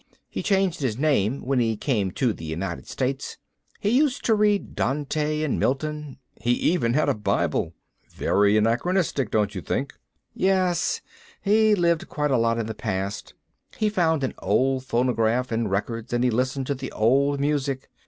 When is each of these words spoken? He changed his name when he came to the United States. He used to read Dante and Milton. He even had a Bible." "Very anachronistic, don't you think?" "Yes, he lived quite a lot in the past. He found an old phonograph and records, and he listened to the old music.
He 0.27 0.41
changed 0.41 0.79
his 0.81 0.97
name 0.97 1.41
when 1.45 1.59
he 1.59 1.77
came 1.77 2.09
to 2.13 2.33
the 2.33 2.43
United 2.43 2.87
States. 2.87 3.37
He 3.79 3.89
used 3.91 4.25
to 4.25 4.33
read 4.33 4.73
Dante 4.75 5.43
and 5.43 5.59
Milton. 5.59 6.17
He 6.37 6.53
even 6.53 6.95
had 6.95 7.07
a 7.07 7.13
Bible." 7.13 7.75
"Very 8.11 8.57
anachronistic, 8.57 9.29
don't 9.29 9.53
you 9.53 9.61
think?" 9.61 9.93
"Yes, 10.33 11.01
he 11.43 11.75
lived 11.75 12.09
quite 12.09 12.31
a 12.31 12.37
lot 12.37 12.57
in 12.57 12.65
the 12.65 12.73
past. 12.73 13.35
He 13.77 13.89
found 13.89 14.23
an 14.23 14.33
old 14.39 14.85
phonograph 14.85 15.51
and 15.51 15.69
records, 15.69 16.11
and 16.13 16.23
he 16.23 16.31
listened 16.31 16.65
to 16.65 16.73
the 16.73 16.91
old 16.93 17.39
music. 17.39 17.87